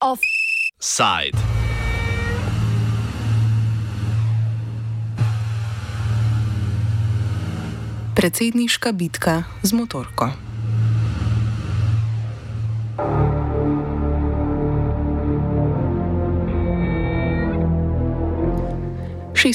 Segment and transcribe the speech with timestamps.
[0.00, 1.38] Offside.
[8.14, 10.30] Predsedniška bitka z motorko.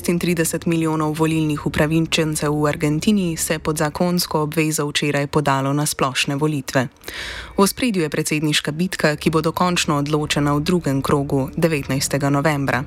[0.10, 6.88] 36 milijonov volilnih upravičencev v Argentini se pod zakonsko obvezo včeraj podalo na splošne volitve.
[7.58, 12.30] V spredju je predsedniška bitka, ki bo dokončno odločena v drugem krogu 19.
[12.30, 12.84] novembra.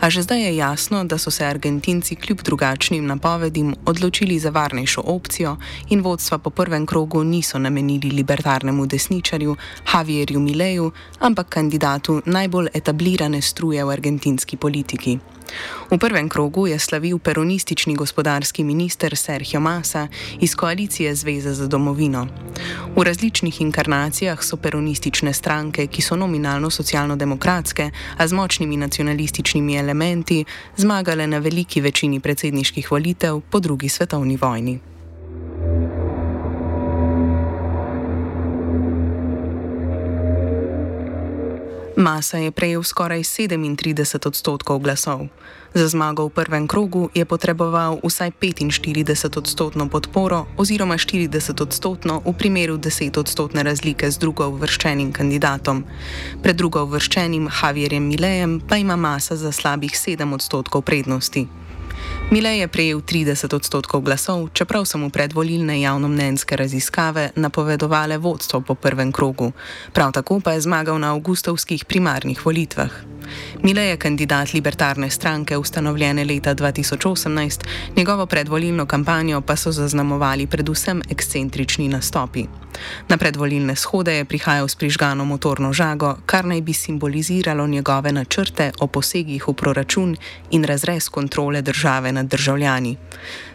[0.00, 5.00] A že zdaj je jasno, da so se Argentinci kljub drugačnim napovedim odločili za varnejšo
[5.06, 5.56] opcijo
[5.88, 9.56] in vodstva po prvem krogu niso namenili libertarnemu desničarju
[9.94, 15.35] Javierju Mileju, ampak kandidatu najbolj etablirane struje v argentinski politiki.
[15.90, 20.08] V prvem krogu je slavil peronistični gospodarski minister Sergio Massa
[20.40, 22.26] iz koalicije Zveze za domovino.
[22.96, 30.44] V različnih inkarnacijah so peronistične stranke, ki so nominalno socialno-demokratske, a z močnimi nacionalističnimi elementi,
[30.76, 34.95] zmagale na veliki večini predsedniških volitev po drugi svetovni vojni.
[41.96, 45.32] Masa je prejel skoraj 37 odstotkov glasov.
[45.72, 52.32] Za zmago v prvem krogu je potreboval vsaj 45 odstotno podporo oziroma 40 odstotno v
[52.36, 55.84] primeru 10 odstotne razlike z drugo uvrščenim kandidatom.
[56.44, 61.65] Pred drugo uvrščenim Javierjem Milejem pa ima Masa za slabih 7 odstotkov prednosti.
[62.30, 68.74] Milej je prejel 30 odstotkov glasov, čeprav so mu predvolilne javnomnenjske raziskave napovedovale vodstvo po
[68.74, 69.52] prvem krogu.
[69.92, 73.15] Prav tako pa je zmagal na avgustovskih primarnih volitvah.
[73.62, 77.64] Milej je kandidat libertarne stranke, ustanovljene leta 2018,
[77.96, 82.46] njegovo predvolilno kampanjo pa so zaznamovali predvsem ekscentrični nastopi.
[83.08, 88.70] Na predvolilne shode je prihajal s prižgano motorno žago, kar naj bi simboliziralo njegove načrte
[88.80, 90.16] o posegih v proračun
[90.50, 92.96] in razrez kontrole države nad državljani.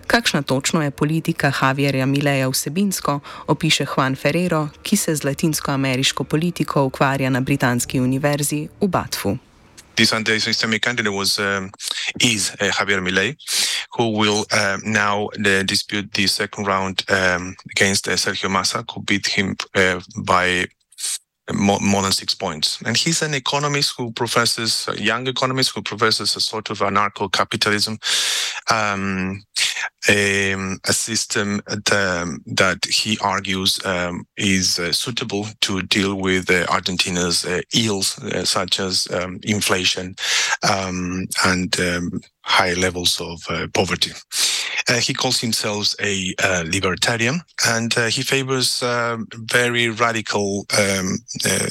[0.07, 6.83] Kakšna točno je politika Javierja Mileja vsebinsko, opiše Juan Ferrero, ki se z latinsko-ameriško politiko
[6.83, 9.37] ukvarja na Britanski univerzi v Batfu.
[9.95, 11.71] This anti-systemic candidate was um,
[12.19, 13.35] is uh, Javier Milei,
[13.93, 19.01] who will uh, now uh, dispute the second round um, against uh, Sergio Massa, who
[19.01, 20.65] beat him uh, by
[21.53, 22.81] more, more, than six points.
[22.85, 27.97] And he's an economist who professes, a young economist who professes a sort of anarcho-capitalism.
[28.69, 29.43] Um,
[30.09, 36.65] um, a system that, that he argues um, is uh, suitable to deal with uh,
[36.69, 40.15] Argentina's uh, ills, uh, such as um, inflation
[40.67, 44.11] um, and um, high levels of uh, poverty.
[44.89, 46.33] Uh, he calls himself a
[46.65, 50.65] libertarian and he favors um, very radical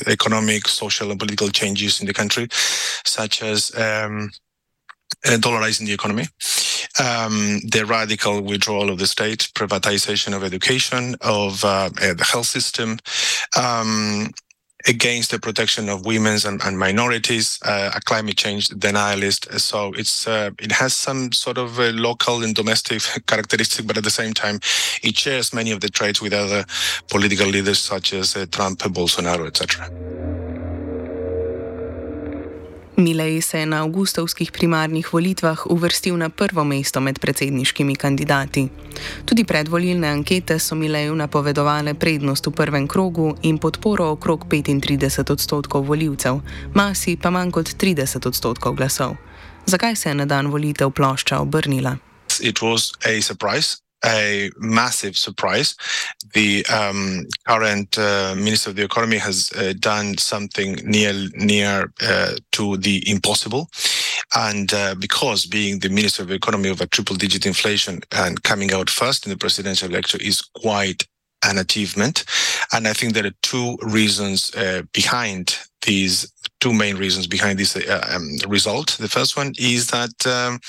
[0.06, 2.46] economic, social, and political changes in the country,
[3.04, 3.70] such as
[5.24, 6.26] dollarizing the economy,
[6.98, 12.46] um, the radical withdrawal of the state, privatization of education, of uh, uh, the health
[12.46, 12.98] system,
[13.56, 14.30] um,
[14.88, 19.60] against the protection of women and, and minorities, uh, a climate change denialist.
[19.60, 24.10] So it's uh, it has some sort of local and domestic characteristic, but at the
[24.10, 24.60] same time,
[25.02, 26.64] it shares many of the traits with other
[27.08, 29.90] political leaders such as uh, Trump, Bolsonaro, etc.
[33.00, 38.68] Milej se je na avgustovskih primarnih volitvah uvrstil na prvo mesto med predsedniškimi kandidati.
[39.24, 45.86] Tudi predvolilne ankete so Mileju napovedovale prednost v prvem krogu in podporo okrog 35 odstotkov
[45.86, 46.40] voljivcev,
[46.74, 49.16] masi pa manj kot 30 odstotkov glasov.
[49.66, 51.96] Zakaj se je na dan volitev plošča obrnila?
[52.40, 53.89] It was a surprise.
[54.04, 55.76] A massive surprise.
[56.34, 62.34] The um, current uh, Minister of the Economy has uh, done something near near uh,
[62.52, 63.68] to the impossible,
[64.34, 68.72] and uh, because being the Minister of the Economy of a triple-digit inflation and coming
[68.72, 71.06] out first in the presidential election is quite
[71.42, 72.24] an achievement.
[72.72, 76.30] And I think there are two reasons uh, behind these
[76.60, 78.96] two main reasons behind this uh, um, result.
[79.00, 80.26] The first one is that.
[80.26, 80.60] Um,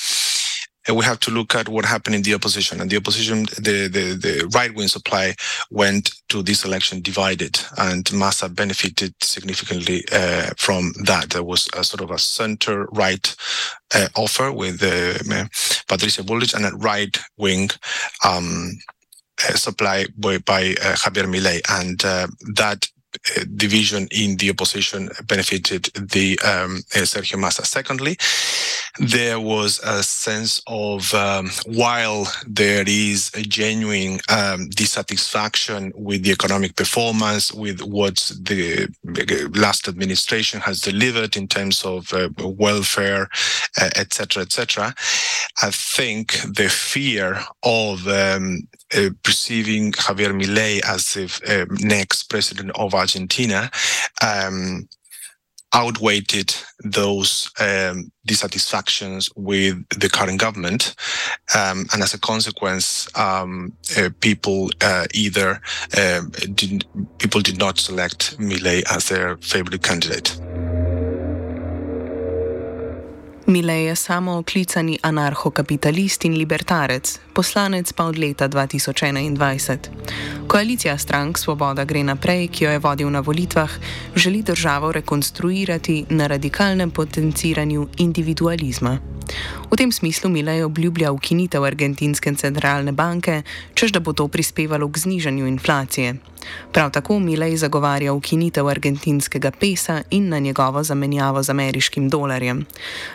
[0.89, 2.81] we have to look at what happened in the opposition.
[2.81, 5.36] And the opposition, the, the, the right wing supply
[5.69, 11.30] went to this election divided, and Massa benefited significantly uh, from that.
[11.30, 13.36] There was a sort of a center right
[13.94, 15.45] uh, offer with uh,
[15.88, 17.69] Patricia Bullrich and a right wing.
[18.25, 18.72] Um,
[19.50, 22.88] uh, supply by, by uh, Javier Milei, and uh, that
[23.56, 27.66] division in the opposition benefited the um, Sergio Massa.
[27.66, 28.18] Secondly,
[29.00, 36.31] there was a sense of um, while there is a genuine um, dissatisfaction with the
[36.31, 38.88] economic performance, with what the
[39.56, 43.30] last administration has delivered in terms of uh, welfare,
[43.96, 44.88] etc., uh, etc.
[44.88, 44.94] Et
[45.62, 52.72] I think the fear of um, uh, perceiving Javier Milei as the uh, next president
[52.75, 53.69] of Argentina
[54.21, 54.88] um,
[55.74, 56.53] outweighed
[56.83, 60.95] those um, dissatisfactions with the current government,
[61.56, 65.62] um, and as a consequence, um, uh, people uh, either
[65.98, 66.21] uh,
[66.53, 66.86] did
[67.18, 70.39] people did not select Milei as their favorite candidate.
[73.48, 79.78] Milej je samo oklicani anarcho-kapitalist in libertarec, poslanec pa od leta 2021.
[80.48, 83.72] Koalicija strank Svoboda gre naprej, ki jo je vodil na volitvah,
[84.16, 89.00] želi državo rekonstruirati na radikalnem potenciranju individualizma.
[89.72, 93.42] V tem smislu Milej obljublja ukinitev Argentinske centralne banke,
[93.74, 96.16] čež da bo to prispevalo k znižanju inflacije.
[96.72, 102.66] Prav tako Milej zagovarja ukinitev argentinskega pesa in na njegovo zamenjavo z ameriškim dolarjem.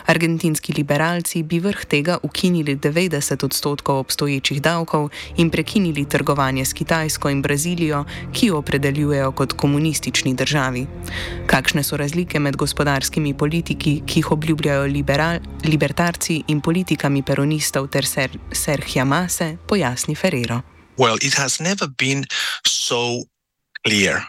[0.05, 7.29] Argentinski liberalci bi vrh tega ukinili 90 odstotkov obstoječih davkov in prekinili trgovanje s Kitajsko
[7.29, 10.87] in Brazilijo, ki jo opredeljujejo kot komunistični državi.
[11.47, 18.05] Kakšne so razlike med gospodarskimi politiki, ki jih obljubljajo liberal, libertarci in politikami peronistov ter
[18.05, 20.76] ser, Serhija Mase, pojasni Ferrero.
[20.97, 22.25] Well, it has never been
[22.65, 23.23] so
[23.85, 24.23] clear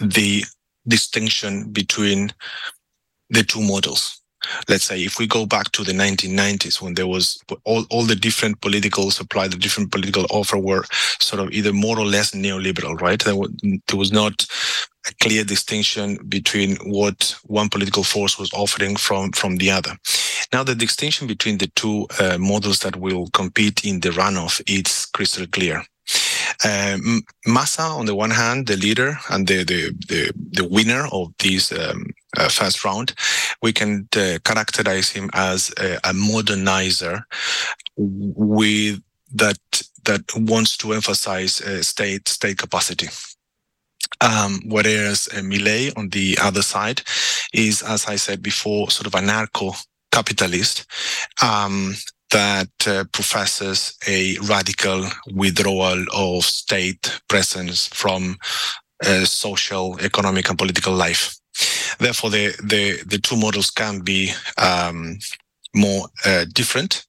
[0.00, 0.44] the
[0.86, 2.32] distinction between
[3.30, 4.20] the two models.
[4.68, 8.16] Let's say if we go back to the 1990s when there was all, all the
[8.16, 10.84] different political supply, the different political offer were
[11.20, 13.22] sort of either more or less neoliberal, right?
[13.22, 14.46] There, was, there was not
[15.08, 19.96] a clear distinction between what one political force was offering from, from the other.
[20.52, 25.06] Now, the distinction between the two uh, models that will compete in the runoff is
[25.06, 25.84] crystal clear.
[26.64, 31.32] Um, Massa, on the one hand, the leader and the the the, the winner of
[31.38, 32.06] this um,
[32.36, 33.14] uh, first round,
[33.62, 37.22] we can uh, characterize him as a, a modernizer
[37.96, 39.00] with
[39.34, 39.58] that
[40.04, 43.08] that wants to emphasize uh, state state capacity.
[44.20, 47.02] Um, whereas uh, Milei, on the other side,
[47.52, 49.76] is, as I said before, sort of anarcho
[50.10, 50.86] capitalist
[51.42, 51.94] um,
[52.30, 55.04] that uh, professes a radical
[55.34, 58.36] withdrawal of state presence from
[59.06, 61.36] uh, social, economic, and political life.
[61.98, 65.18] Therefore, the the, the two models can be um,
[65.74, 67.06] more uh, different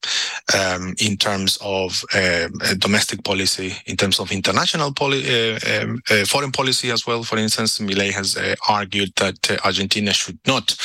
[0.57, 6.25] um, in terms of uh, domestic policy, in terms of international poli- uh, um, uh,
[6.25, 7.23] foreign policy as well.
[7.23, 10.75] For instance, Milei has uh, argued that uh, Argentina should not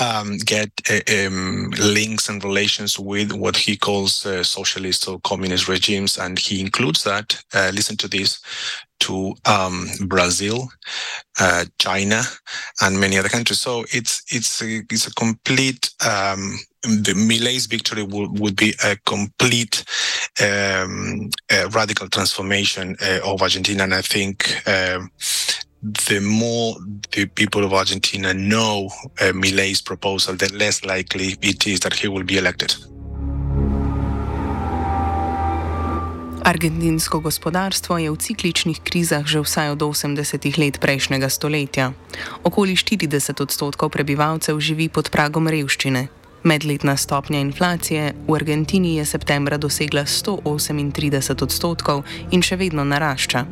[0.00, 0.70] um, get
[1.26, 7.04] um, links and relations with what he calls socialist or communist regimes, and he includes
[7.04, 7.42] that.
[7.72, 8.40] listen to this
[9.00, 10.68] to um, Brazil,
[11.38, 12.22] uh, China,
[12.80, 13.60] and many other countries.
[13.60, 15.90] So it's it's a, it's a complete.
[16.04, 19.84] Um, the Milei's victory would, would be a complete
[20.40, 24.66] um, a radical transformation uh, of Argentina, and I think.
[24.66, 25.10] Um,
[25.84, 26.76] the more
[27.12, 28.88] the people of Argentina know
[29.20, 32.74] uh, Milei's proposal, the less likely it is that he will be elected.
[36.44, 41.92] Argentinsko gospodarstvo je v cikličnih krizah že vsaj od 80-ih let prejšnjega stoletja.
[42.44, 46.08] Okoli 40 odstotkov prebivalcev živi pod pragom revščine.
[46.44, 53.48] Medletna stopnja inflacije v Argentini je septembra dosegla 138 odstotkov in še vedno narašča.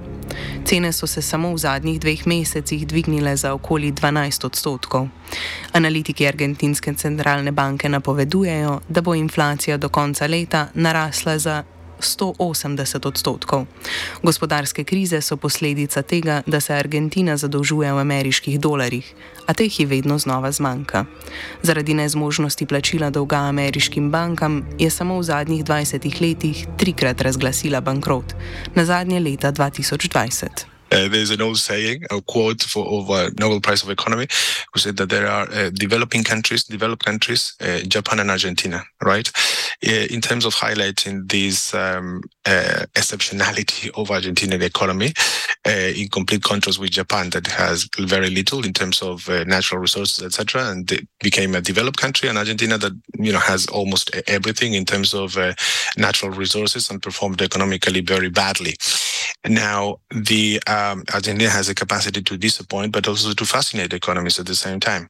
[0.64, 5.08] Cene so se samo v zadnjih dveh mesecih dvignile za okoli 12 odstotkov.
[5.72, 11.62] Analitiki Argentinske centralne banke napovedujejo, da bo inflacija do konca leta narasla za
[12.04, 13.66] 180 odstotkov.
[14.22, 19.14] Gospodarske krize so posledica tega, da se Argentina zadolžuje v ameriških dolarjih,
[19.46, 21.04] a teh ji vedno znova zmanjka.
[21.62, 28.34] Zaradi nezmožnosti plačila dolga ameriškim bankam je samo v zadnjih 20 letih trikrat razglasila bankrot,
[28.74, 30.71] na zadnje leta 2020.
[30.92, 34.26] Uh, there's an old saying, a quote for uh, Nobel Prize of Economy,
[34.72, 39.30] who said that there are uh, developing countries, developed countries, uh, Japan and Argentina, right?
[39.86, 45.12] Uh, in terms of highlighting this um, uh, exceptionality of Argentinian economy,
[45.64, 50.68] in complete contrast with Japan, that has very little in terms of natural resources, etc.,
[50.68, 54.84] and it became a developed country, and Argentina that you know has almost everything in
[54.84, 55.38] terms of
[55.96, 58.74] natural resources and performed economically very badly.
[59.46, 64.46] Now, the um, Argentina has a capacity to disappoint, but also to fascinate economies at
[64.46, 65.08] the same time.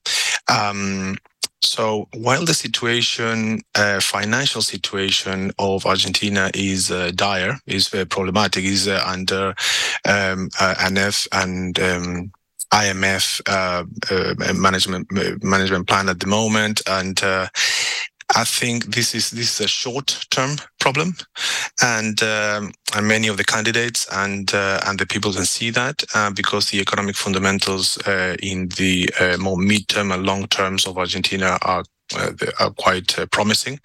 [0.48, 1.16] Um,
[1.62, 8.64] so while the situation, uh, financial situation of Argentina is uh, dire, is uh, problematic,
[8.64, 9.54] is uh, under
[10.04, 12.32] um, uh, ANF and um,
[12.72, 15.06] IMF uh, management
[15.42, 17.20] management plan at the moment, and
[18.34, 21.14] I think this is this is a short term problem,
[21.82, 26.02] and um, and many of the candidates and uh, and the people can see that
[26.14, 30.86] uh, because the economic fundamentals uh, in the uh, more mid term and long terms
[30.86, 31.84] of Argentina are
[32.14, 33.78] uh, are quite uh, promising.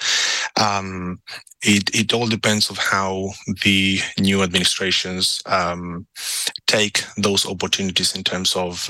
[0.60, 1.20] Um,
[1.64, 3.30] it, it all depends of how
[3.64, 6.06] the new administrations um,
[6.68, 8.90] take those opportunities in terms of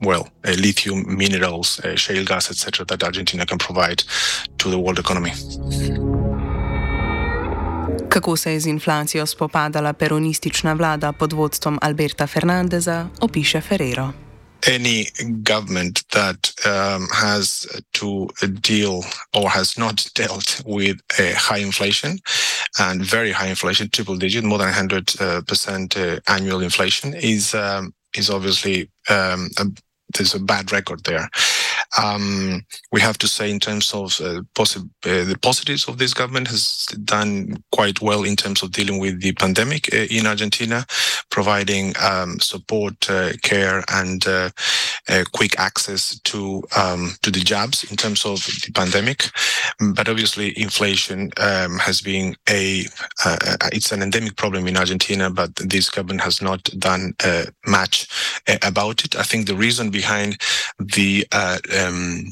[0.00, 4.02] well, uh, lithium minerals, uh, shale gas, etc., that Argentina can provide
[4.58, 5.32] to the world economy.
[8.08, 14.12] Kako se je z inflacijo spopadala peronistična vlada pod vodstvom Alberta Fernandeza, opiše Ferrero.
[14.66, 15.06] Any
[15.44, 19.00] government that um, has to deal
[19.32, 22.18] or has not dealt with a high inflation
[22.78, 27.94] and very high inflation, triple digit, more than 100% uh, uh, annual inflation, is um,
[28.14, 29.64] is obviously um, a
[30.14, 31.30] there's a bad record there.
[31.98, 36.14] Um, we have to say, in terms of uh, possi- uh, the positives of this
[36.14, 40.86] government, has done quite well in terms of dealing with the pandemic uh, in Argentina,
[41.30, 44.50] providing um, support, uh, care, and uh,
[45.08, 49.24] uh, quick access to um, to the jobs in terms of the pandemic.
[49.94, 52.84] But obviously, inflation um, has been a
[53.72, 57.14] it's an endemic problem in Argentina, but this government has not done
[57.66, 58.06] much
[58.62, 59.16] about it.
[59.16, 60.40] I think the reason behind
[60.78, 61.26] the
[61.80, 62.26] um,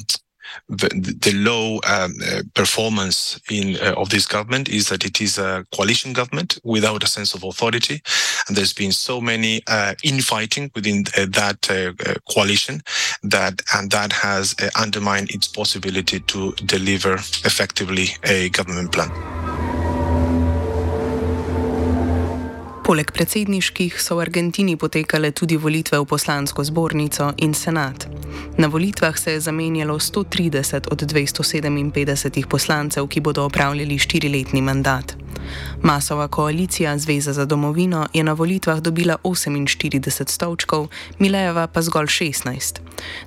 [0.68, 0.88] the,
[1.20, 5.64] the, low um, uh, performance in uh, of this government is that it is a
[5.74, 8.02] coalition government without a sense of authority,
[8.46, 12.82] and there's been so many uh, infighting within uh, that uh, coalition
[13.22, 19.37] that and that has undermined its possibility to deliver effectively a government plan.
[22.88, 28.08] Poleg predsedniških so v Argentini potekale tudi volitve v poslansko zbornico in senat.
[28.56, 35.27] Na volitvah se je zamenjalo 130 od 257 poslancev, ki bodo opravljali štiriletni mandat.
[35.82, 40.88] Masova koalicija Zveza za domovino je na volitvah dobila 48 stolčkov,
[41.18, 42.78] Milejeva pa zgolj 16.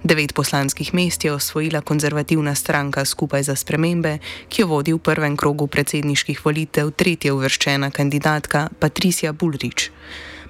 [0.03, 4.17] Devet poslanskih mest je osvojila konzervativna stranka Skupaj za spremembe,
[4.49, 9.91] ki jo vodi v prvem krogu predsedniških volitev tretja uvrščena kandidatka Patricia Bullrich.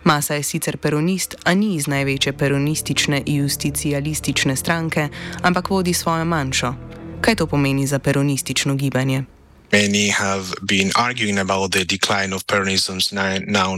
[0.03, 5.09] Masa je sicer peronist, a ni iz največje peronistične justicialistične stranke,
[5.41, 6.73] ampak vodi svojo manjšo.
[7.21, 9.23] Kaj to pomeni za peronistično gibanje?
[9.71, 13.11] Many have been arguing about the decline of Peronism
[13.47, 13.77] now,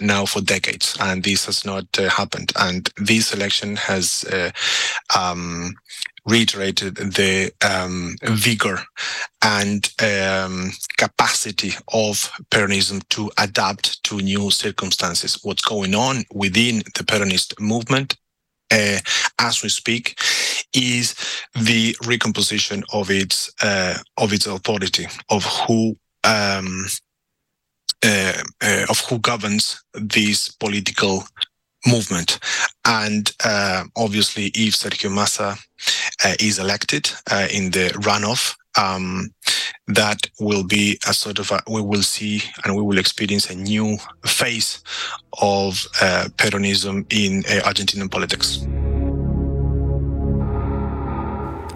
[0.00, 2.52] now for decades, and this has not uh, happened.
[2.58, 4.50] And this election has uh,
[5.18, 5.74] um,
[6.24, 8.78] reiterated the um, vigor
[9.42, 15.38] and um, capacity of Peronism to adapt to new circumstances.
[15.42, 18.16] What's going on within the Peronist movement
[18.70, 18.98] uh,
[19.38, 20.18] as we speak
[20.74, 21.14] is
[21.54, 26.86] the recomposition of its uh, of its authority of who um,
[28.04, 31.24] uh, uh of who governs this political
[31.86, 32.38] movement
[32.84, 35.56] and uh, obviously if Sergio Massa
[36.24, 37.10] uh, is elected
[37.50, 39.30] in the runoff um,
[39.88, 43.54] that will be a sort of a, we will see and we will experience a
[43.54, 44.82] new phase
[45.40, 48.66] of uh, Peronism in uh, Argentinian politics.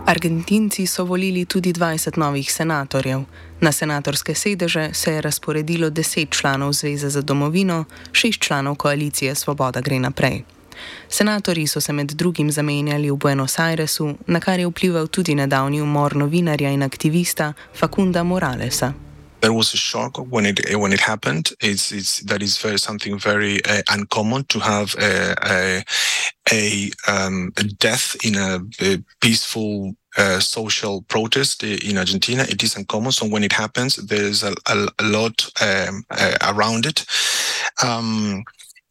[0.07, 3.23] Argentinci so volili tudi 20 novih senatorjev.
[3.61, 9.81] Na senatorske sedeže se je razporedilo 10 članov Zveze za domovino, 6 članov koalicije Svoboda
[9.81, 10.43] gre naprej.
[11.09, 15.83] Senatorji so se med drugim zamenjali v Buenos Airesu, na kar je vplival tudi nedavni
[15.83, 19.06] umor novinarja in aktivista Facunda Moralesa.
[19.47, 21.53] There was a shock when it when it happened.
[21.61, 25.85] It's it's that is very something very uh, uncommon to have a a,
[26.53, 32.43] a, um, a death in a, a peaceful uh, social protest in Argentina.
[32.43, 33.13] It is uncommon.
[33.13, 37.07] So when it happens, there's a, a, a lot um, uh, around it.
[37.85, 38.43] Um,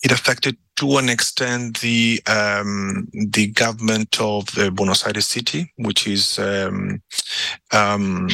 [0.04, 6.08] it affected to an extent the um, the government of the Buenos Aires city, which
[6.08, 7.02] is um,
[7.74, 8.30] um,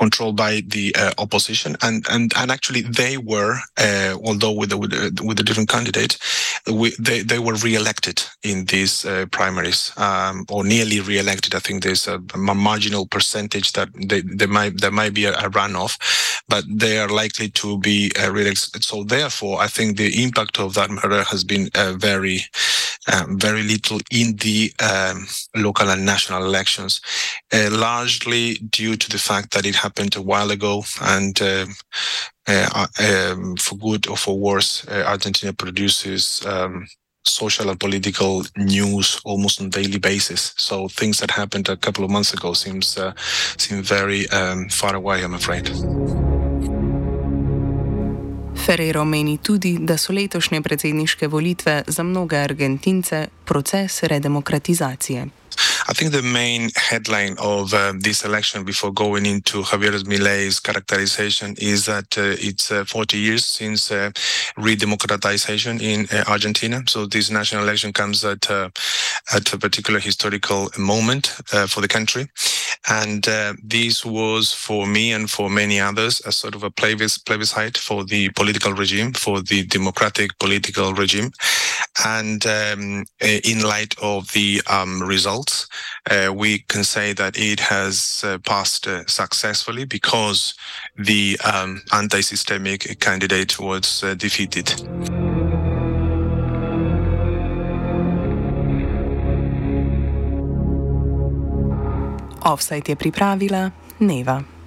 [0.00, 4.78] controlled by the uh, opposition, and and and actually they were, uh, although with a,
[4.78, 6.16] with a, with a different candidate,
[6.66, 11.54] we, they they were re-elected in these uh, primaries um, or nearly re-elected.
[11.54, 15.50] I think there's a, marginal percentage that they, they might there might be a, a
[15.50, 15.98] runoff,
[16.48, 18.84] but they are likely to be uh, re-elected.
[18.84, 22.40] So therefore, I think the impact of that murder has been uh, very
[23.12, 25.26] um, very little in the um,
[25.56, 27.00] local and national elections,
[27.52, 31.66] uh, largely due to the fact that it happened a while ago and uh,
[32.46, 36.86] uh, um, for good or for worse, uh, Argentina produces um,
[37.24, 40.54] social and political news almost on a daily basis.
[40.56, 43.12] So things that happened a couple of months ago seems uh,
[43.56, 45.70] seem very um, far away, I'm afraid.
[48.66, 55.39] Ferrero meni tudi, da so letošnje predsedniške volitve za mnoge Argentince proces redemokratizacije.
[55.90, 61.56] I think the main headline of uh, this election before going into Javier Milei's characterization
[61.58, 64.12] is that uh, it's uh, 40 years since uh,
[64.56, 66.84] redemocratization in uh, Argentina.
[66.86, 68.70] So this national election comes at, uh,
[69.34, 71.26] at a particular historical moment
[71.66, 72.28] for the country.
[72.88, 73.22] And
[73.62, 78.30] this was for me and for many others a sort of a plebiscite for the
[78.30, 81.30] political regime, for the democratic political regime.
[82.04, 85.68] And um, in light of the um, results,
[86.10, 90.54] uh, we can say that it has uh, passed uh, successfully because
[90.96, 95.29] the um, anti-systemic candidate was uh, defeated.
[102.44, 103.70] Offside je pripravila
[104.00, 104.59] Neva.